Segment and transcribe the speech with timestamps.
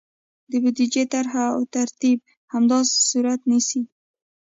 [0.49, 2.17] د بودیجې طرحه او ترتیب
[2.53, 3.81] همداسې صورت نیسي.